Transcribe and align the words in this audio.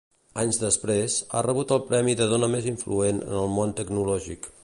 Anys 0.43 0.57
després, 0.61 1.17
ha 1.39 1.43
rebut 1.47 1.75
el 1.77 1.83
premi 1.91 2.17
de 2.23 2.27
dona 2.33 2.51
més 2.55 2.71
influent 2.73 3.23
en 3.27 3.39
el 3.43 3.55
món 3.59 3.77
tecnològic. 3.83 4.53